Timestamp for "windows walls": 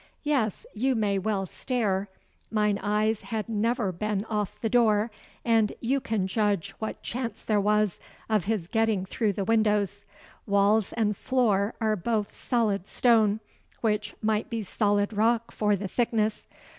9.45-10.91